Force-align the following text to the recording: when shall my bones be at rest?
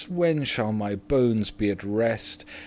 when 0.09 0.43
shall 0.43 0.73
my 0.73 0.95
bones 0.95 1.51
be 1.51 1.69
at 1.69 1.83
rest? 1.83 2.43